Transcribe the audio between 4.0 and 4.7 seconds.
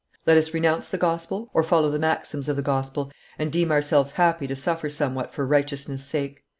happy to